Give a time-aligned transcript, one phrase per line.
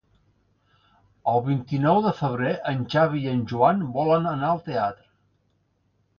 [1.33, 5.09] El vint-i-nou de febrer en Xavi i en Joan volen anar al teatre.